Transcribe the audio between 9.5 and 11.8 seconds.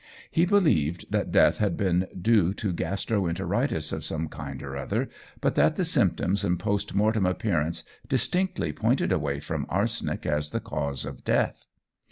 arsenic as the cause of death.